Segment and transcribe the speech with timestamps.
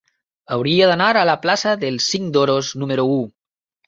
[0.53, 3.21] Hauria d'anar a la plaça del Cinc d'Oros número u.